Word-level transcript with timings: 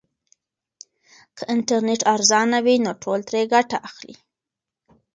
که 1.37 1.43
انټرنیټ 1.53 2.01
ارزانه 2.13 2.59
وي 2.65 2.75
نو 2.85 2.91
ټول 3.03 3.19
ترې 3.27 3.41
ګټه 3.53 3.77
اخلي. 3.89 4.15